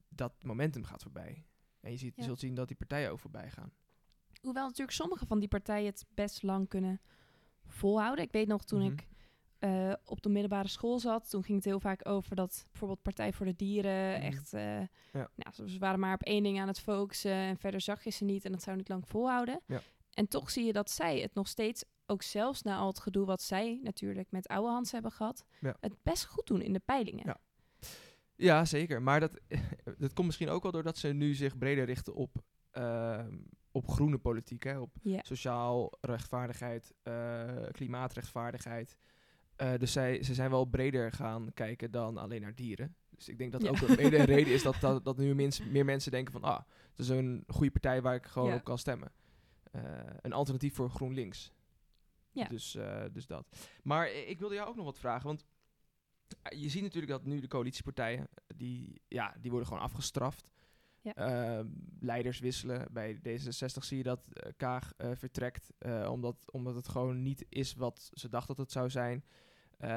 [0.10, 1.46] dat momentum gaat voorbij.
[1.80, 2.28] En je, ziet, je Ja.
[2.28, 3.72] zult zien dat die partijen ook voorbij gaan.
[4.42, 7.02] Hoewel natuurlijk sommige van die partijen het best lang kunnen
[7.66, 8.26] volhouden.
[8.26, 8.92] Ik weet nog toen Mhm.
[8.92, 9.08] ik
[9.66, 13.34] eh, op de middelbare school zat, toen ging het heel vaak over dat bijvoorbeeld Partij
[13.34, 14.22] voor de Dieren Mhm.
[14.26, 14.80] echt, eh,
[15.12, 15.30] Ja.
[15.36, 18.24] nou, ze- waren maar op één ding aan het focussen en verder zag je ze
[18.24, 19.60] niet en dat zou niet lang volhouden.
[19.66, 19.82] Ja.
[20.14, 23.26] En toch zie je dat zij het nog steeds, ook zelfs na al het gedoe
[23.26, 25.76] wat zij natuurlijk met oude Hans hebben gehad, Ja.
[25.80, 27.26] het best goed doen in de peilingen.
[27.26, 27.38] Ja.
[28.36, 29.02] Ja, zeker.
[29.02, 29.40] Maar dat,
[29.98, 32.36] dat komt misschien ook wel doordat ze nu zich breder richten op,
[32.72, 33.38] ehm,
[33.72, 34.64] op groene politiek.
[34.64, 34.80] Hè?
[34.80, 38.98] Op sociaal rechtvaardigheid, eh, klimaatrechtvaardigheid.
[39.56, 42.96] Eh, dus zij, ze zijn wel breder gaan kijken dan alleen naar dieren.
[43.10, 43.70] Dus ik denk dat Ja.
[43.70, 46.44] ook een mede reden is dat, dat, dat nu mens, meer mensen denken van...
[46.44, 48.56] ah, het is een goede partij waar ik gewoon Ja.
[48.56, 49.12] op kan stemmen.
[49.72, 49.82] Eh,
[50.22, 51.52] een alternatief voor GroenLinks.
[52.32, 52.48] Ja.
[52.48, 53.46] Dus, eh, dus dat.
[53.84, 55.46] Maar ik wilde jou ook nog wat vragen, want
[56.56, 60.50] je ziet natuurlijk dat nu de coalitiepartijen, die, ja, die worden gewoon afgestraft.
[61.14, 61.68] Ehm,
[62.00, 62.88] leiders wisselen.
[62.92, 67.46] Bij D66 zie je dat eh, Kaag eh, vertrekt, eh, omdat, omdat het gewoon niet
[67.50, 69.24] is wat ze dachten dat het zou zijn.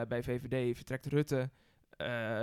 [0.08, 1.50] Bij VVD vertrekt Rutte.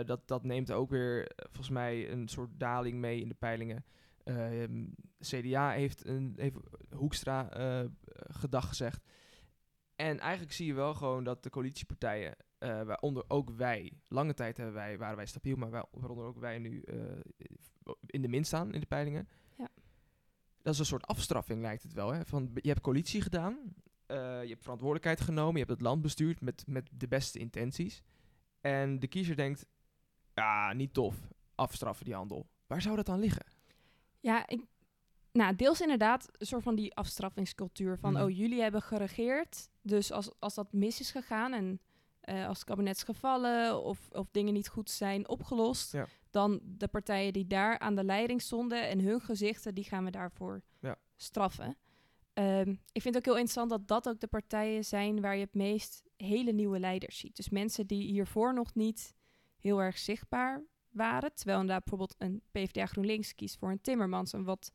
[0.05, 3.85] Dat, dat neemt ook weer volgens mij een soort daling mee in de peilingen.
[4.23, 4.85] Ehm,
[5.19, 6.57] CDA heeft, een, heeft
[6.95, 7.49] Hoekstra
[8.27, 9.03] gedag gezegd.
[9.95, 14.57] En eigenlijk zie je wel gewoon dat de coalitiepartijen, eh, waaronder ook wij, lange tijd
[14.57, 16.95] hebben wij, waren wij stabiel, maar waaronder ook wij nu eh,
[18.05, 19.29] in de min staan in de peilingen.
[19.57, 19.69] Ja.
[20.61, 22.13] Dat is een soort afstraffing, lijkt het wel.
[22.13, 22.25] Hè?
[22.25, 23.57] Van, je hebt coalitie gedaan,
[24.05, 28.03] eh, je hebt verantwoordelijkheid genomen, je hebt het land bestuurd met, met de beste intenties.
[28.61, 29.65] En de kiezer denkt,
[30.33, 31.15] ja, niet tof,
[31.55, 32.47] afstraffen die handel.
[32.67, 33.45] Waar zou dat dan liggen?
[34.19, 34.61] Ja, ik,
[35.31, 38.23] nou, deels inderdaad een soort van die afstraffingscultuur van, Mhm.
[38.23, 41.79] oh, jullie hebben geregeerd, dus als, als dat mis is gegaan en
[42.25, 46.07] eh, als het kabinet is gevallen of, of dingen niet goed zijn opgelost, Ja.
[46.29, 50.11] dan de partijen die daar aan de leiding stonden en hun gezichten, die gaan we
[50.11, 50.95] daarvoor Ja.
[51.15, 51.77] straffen.
[52.33, 55.43] Ehm, ik vind het ook heel interessant dat dat ook de partijen zijn waar je
[55.43, 57.35] het meest hele nieuwe leiders ziet.
[57.35, 59.13] Dus mensen die hiervoor nog niet
[59.59, 61.33] heel erg zichtbaar waren.
[61.35, 64.71] Terwijl inderdaad bijvoorbeeld een PvdA GroenLinks kiest voor een Timmermans, een wat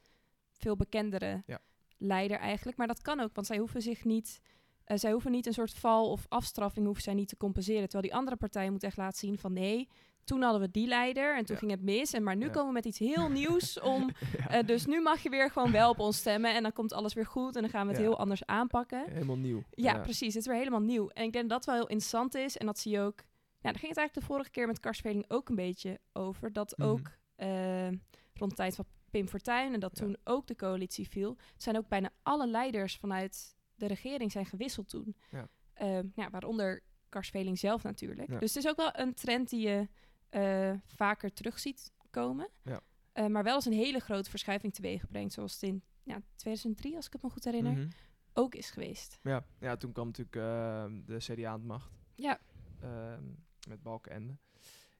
[0.52, 1.58] veel bekendere Ja.
[1.98, 2.76] leider eigenlijk.
[2.78, 4.40] Maar dat kan ook, want zij hoeven zich niet,
[4.90, 7.82] eh, zij hoeven niet een soort val of afstraffing hoeven zij niet te compenseren.
[7.82, 9.88] Terwijl die andere partijen moeten echt laten zien van nee,
[10.24, 11.60] toen hadden we die leider en toen Ja.
[11.60, 12.12] ging het mis.
[12.12, 12.50] En maar nu Ja.
[12.50, 14.10] komen we met iets heel nieuws om.
[14.38, 14.48] Ja.
[14.50, 17.12] eh, dus nu mag je weer gewoon wel op ons stemmen en dan komt alles
[17.14, 19.04] weer goed en dan gaan we het heel anders aanpakken.
[19.10, 19.62] Helemaal nieuw.
[19.70, 20.34] Ja, precies.
[20.34, 21.08] Het is weer helemaal nieuw.
[21.08, 22.56] En ik denk dat dat wel heel interessant is.
[22.56, 23.22] En dat zie je ook
[23.60, 26.52] daar ging het eigenlijk de vorige keer met Karstveling ook een beetje over.
[26.52, 26.88] Dat Mhm.
[26.88, 27.86] ook eh,
[28.34, 31.88] rond de tijd van Pim Fortuyn en dat toen ook de coalitie viel, zijn ook
[31.88, 35.16] bijna alle leiders vanuit de regering zijn gewisseld toen.
[35.30, 35.48] Ja.
[35.74, 38.30] Ehm, ja, waaronder Karstveling zelf natuurlijk.
[38.30, 38.38] Ja.
[38.38, 39.88] Dus het is ook wel een trend die je
[40.30, 42.48] eh, vaker terug ziet komen.
[42.62, 42.80] Ja.
[43.12, 46.96] Eh, maar wel eens een hele grote verschuiving teweeg brengt, zoals het in ja, 2003,
[46.96, 47.88] als ik het me goed herinner, Mhm.
[48.32, 49.18] ook is geweest.
[49.22, 51.92] Ja, ja, toen kwam natuurlijk ehm, de CDA aan de macht.
[52.14, 52.40] Ja.
[52.80, 53.24] Ehm,
[53.68, 54.36] met Balkenende.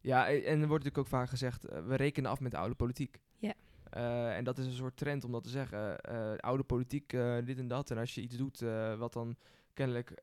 [0.01, 2.75] Ja, en er wordt natuurlijk ook vaak gezegd, eh, we rekenen af met de oude
[2.75, 3.21] politiek.
[3.91, 6.01] Eh, en dat is een soort trend om dat te zeggen.
[6.01, 7.91] eh, oude politiek, eh, dit en dat.
[7.91, 8.61] En als je iets doet
[8.99, 9.37] wat dan
[9.75, 10.23] kennelijk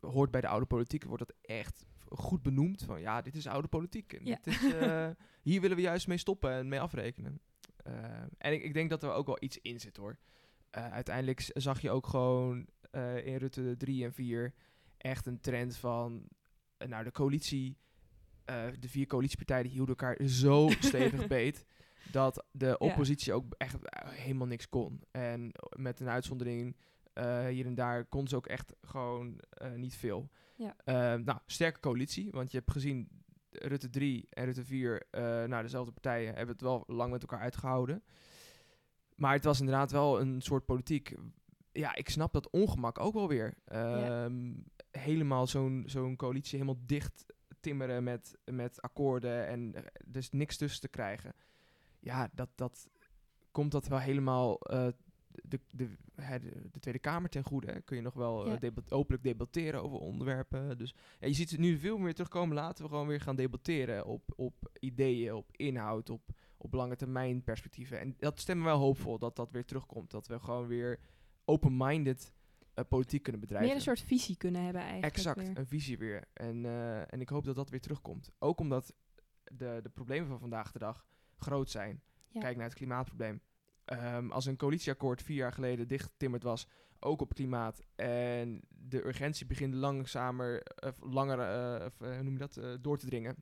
[0.00, 2.82] hoort bij de oude politiek, wordt dat echt goed benoemd.
[2.82, 4.12] Van ja, dit is oude politiek.
[4.12, 4.38] En Ja.
[4.42, 4.60] dit is,
[5.52, 7.40] hier willen we juist mee stoppen en mee afrekenen.
[8.38, 10.16] En ik, ik denk dat er ook wel iets in zit hoor.
[10.70, 12.66] Uiteindelijk zag je ook gewoon
[13.24, 14.54] in Rutte 3 en 4
[14.98, 16.28] echt een trend van,
[16.86, 17.76] nou de coalitie,
[18.78, 21.64] de vier coalitiepartijen hielden elkaar zo stevig beet,
[22.10, 25.00] dat de oppositie ook echt eh, helemaal niks kon.
[25.10, 26.76] En met een uitzondering
[27.12, 30.30] eh, hier en daar kon ze ook echt gewoon eh, niet veel.
[30.56, 30.76] Ja.
[30.84, 33.08] Eh, nou, sterke coalitie, want je hebt gezien
[33.50, 37.40] Rutte 3 en Rutte 4, eh nou dezelfde partijen, hebben het wel lang met elkaar
[37.40, 38.02] uitgehouden.
[39.14, 41.14] Maar het was inderdaad wel een soort politiek.
[41.72, 43.54] Ja, ik snap dat ongemak ook wel weer.
[43.64, 44.24] Ja.
[44.24, 44.52] Ehm,
[44.90, 47.26] Helemaal zo'n zo'n coalitie helemaal dicht
[47.60, 49.74] timmeren met, met akkoorden en
[50.12, 51.34] is niks tussen te krijgen.
[52.04, 52.88] Ja, dat, dat
[53.50, 54.86] komt dat wel helemaal eh,
[55.28, 57.72] de, de, de, de Tweede Kamer ten goede.
[57.72, 57.80] Hè?
[57.80, 58.58] Kun je nog wel eh, Ja.
[58.58, 60.78] debat- openlijk debatteren over onderwerpen.
[60.78, 62.54] Dus ja, je ziet het nu veel meer terugkomen.
[62.56, 66.22] Laten we gewoon weer gaan debatteren op, op ideeën, op inhoud, op,
[66.56, 68.00] op lange termijn perspectieven.
[68.00, 70.10] En dat stemt me wel hoopvol dat dat weer terugkomt.
[70.10, 70.98] Dat we gewoon weer
[71.44, 72.32] open-minded
[72.74, 73.68] eh, politiek kunnen bedrijven.
[73.68, 75.14] Meer een soort visie kunnen hebben eigenlijk.
[75.16, 75.58] Exact, weer.
[75.58, 76.24] een visie weer.
[76.32, 76.64] En,
[77.10, 78.30] en ik hoop dat dat weer terugkomt.
[78.38, 78.94] Ook omdat
[79.44, 81.06] de, de problemen van vandaag de dag
[81.42, 82.02] groot zijn.
[82.28, 82.40] Ja.
[82.40, 83.40] Kijk naar het klimaatprobleem.
[83.84, 86.66] Ehm, als een coalitieakkoord vier jaar geleden dichtgetimmerd was,
[87.00, 92.32] ook op klimaat, en de urgentie begint langzamer, of langer, eh, of, eh, hoe noem
[92.32, 93.36] je dat, eh, door te dringen.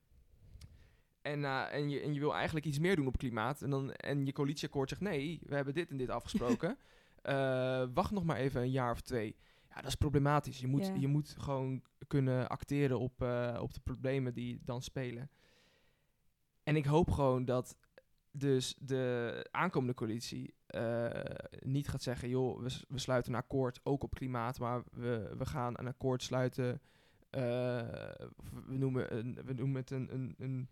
[1.23, 3.63] En, en, je, en je wil eigenlijk iets meer doen op klimaat.
[3.63, 6.79] En, dan, en je coalitieakkoord zegt nee, we hebben dit en dit afgesproken.
[7.95, 9.37] Wacht nog maar even een jaar of twee.
[9.69, 10.61] Ja, dat is problematisch.
[10.61, 10.95] Je moet, Ja.
[10.95, 13.13] je moet gewoon kunnen acteren op,
[13.61, 15.31] op de problemen die dan spelen.
[16.63, 17.77] En ik hoop gewoon dat
[18.33, 21.11] dus de aankomende coalitie eh,
[21.61, 22.29] niet gaat zeggen...
[22.29, 24.59] joh, we, sluiten een akkoord ook op klimaat...
[24.59, 26.81] maar we, we gaan een akkoord sluiten...
[27.31, 27.41] eh,
[28.67, 30.69] we, noemen een, we noemen het een, een, een,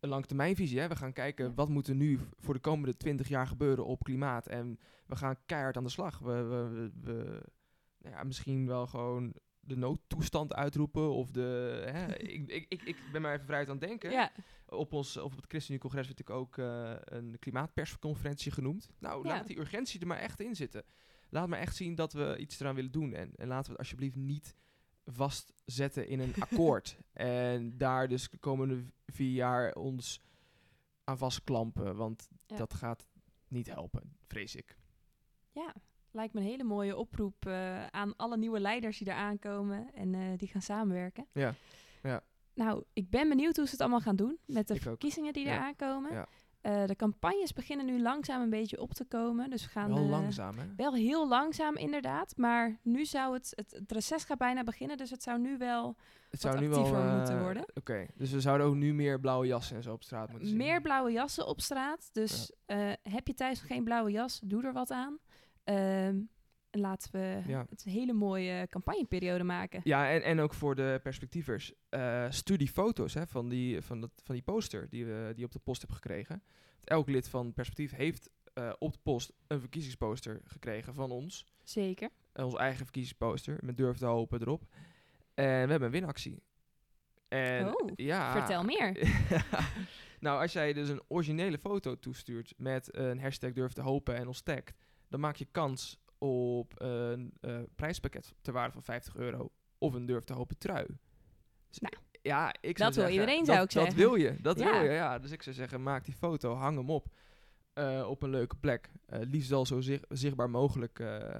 [0.00, 0.80] een langetermijnvisie.
[0.80, 0.88] Hè?
[0.88, 4.46] We gaan kijken wat moet er nu voor de komende 20 jaar gebeuren op klimaat.
[4.46, 6.18] En we gaan keihard aan de slag.
[6.18, 7.42] We, we, we, we-
[7.98, 9.34] nou ja, misschien wel gewoon
[9.66, 11.12] de noodtoestand uitroepen.
[11.14, 11.82] Of de.
[11.92, 14.10] Hè, ik, ik, ik, ik ben maar even vrij aan het denken.
[14.10, 14.32] Ja,
[14.68, 18.90] Op, ons, op het ChristenUnie-congres werd natuurlijk ook eh, een klimaatpersconferentie genoemd.
[18.98, 19.34] Nou, Ja.
[19.34, 20.84] laat die urgentie er maar echt in zitten.
[21.28, 23.12] Laat maar echt zien dat we iets eraan willen doen.
[23.14, 24.54] En, en laten we het alsjeblieft niet
[25.04, 26.98] vastzetten in een akkoord.
[27.12, 30.20] en daar dus de komende vier jaar ons
[31.04, 31.96] aan vastklampen.
[31.96, 32.56] Want Ja.
[32.56, 33.06] dat gaat
[33.48, 34.76] niet helpen, vrees ik.
[35.52, 35.74] ja.
[36.16, 40.14] Lijkt me een hele mooie oproep eh, aan alle nieuwe leiders die er aankomen en
[40.14, 41.26] eh, die gaan samenwerken.
[41.32, 41.54] Ja,
[42.02, 42.20] ja.
[42.54, 44.86] Nou, ik ben benieuwd hoe ze het allemaal gaan doen met de Ik ook.
[44.86, 46.12] verkiezingen die Ja, er aankomen.
[46.12, 46.26] ja.
[46.60, 49.50] Eh, de campagnes beginnen nu langzaam een beetje op te komen.
[49.50, 50.64] Dus we gaan Wel langzaam, hè?
[50.76, 55.10] Wel heel langzaam inderdaad, maar nu zou het, het, het reces gaat bijna beginnen, dus
[55.10, 55.86] het zou nu wel
[56.30, 57.64] Het wat zou nu wel moeten worden.
[57.74, 60.56] Oké, dus we zouden ook nu meer blauwe jassen en zo op straat moeten zien.
[60.56, 62.08] meer blauwe jassen op straat.
[62.12, 62.52] Dus
[63.02, 65.18] heb je thuis geen blauwe jas, doe er wat aan.
[65.66, 66.20] Ehm,
[66.70, 67.66] en laten we Ja.
[67.70, 69.80] het een hele mooie campagneperiode maken.
[69.84, 71.72] Ja, en, en ook voor de perspectievers.
[71.88, 75.44] eh stuur die foto's hè, van, die, van, dat, van die poster die we die
[75.44, 76.42] op de post hebben gekregen.
[76.84, 81.46] Elk lid van Perspectief heeft eh, op de post een verkiezingsposter gekregen van ons.
[81.62, 82.08] Zeker.
[82.32, 84.62] Eh, ons eigen verkiezingsposter met durf te hopen erop.
[85.34, 86.42] En we hebben een winactie.
[87.28, 88.92] En Oh, ja, Vertel meer.
[90.20, 94.26] nou, als jij dus een originele foto toestuurt met een hashtag durf te hopen en
[94.26, 94.72] ons tagt,
[95.16, 100.06] dan maak je kans op een eh, prijspakket ter waarde van 50 euro of een
[100.06, 100.86] durf te hopen trui.
[101.68, 103.98] Dus Nou, ja, ik dat zou wil zeggen, iedereen, dat, zou ik dat zeggen.
[104.00, 104.70] wil je, dat Ja.
[104.72, 105.18] wil je, ja.
[105.18, 107.14] Dus ik zou zeggen, maak die foto, hang hem op
[107.72, 108.90] eh, op een leuke plek.
[109.06, 110.96] Eh, liefst al zo zichtbaar mogelijk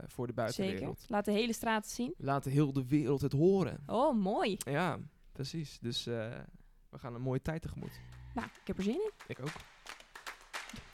[0.07, 0.35] voor de Zeker.
[0.35, 1.05] buitenwereld.
[1.09, 2.15] Laat de hele straat zien.
[2.19, 3.83] Laten heel de wereld het horen.
[3.87, 4.57] Oh, mooi.
[4.59, 4.99] Ja,
[5.33, 5.79] precies.
[5.79, 8.01] Dus we gaan een mooie tijd tegemoet.
[8.35, 9.11] Nou, ik heb er zin in.
[9.27, 9.51] Ik ook.